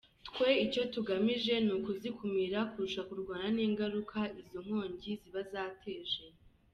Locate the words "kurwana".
3.07-3.47